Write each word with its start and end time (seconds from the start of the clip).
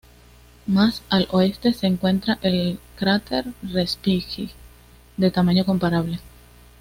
Más 0.65 1.03
al 1.09 1.27
oeste 1.29 1.73
se 1.73 1.85
encuentra 1.85 2.39
el 2.41 2.79
cráter 2.95 3.53
Respighi, 3.61 4.49
de 5.17 5.29
tamaño 5.29 5.63
comparable. 5.63 6.17